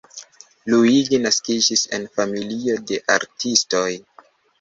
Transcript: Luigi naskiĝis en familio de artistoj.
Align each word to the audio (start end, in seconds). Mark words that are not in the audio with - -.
Luigi 0.73 1.19
naskiĝis 1.25 1.83
en 1.97 2.07
familio 2.15 2.79
de 2.93 2.99
artistoj. 3.17 3.85